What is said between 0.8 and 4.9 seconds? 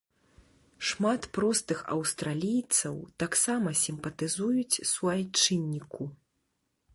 Шмат простых аўстралійцаў таксама сімпатызуюць